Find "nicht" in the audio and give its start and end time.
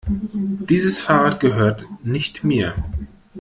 2.03-2.43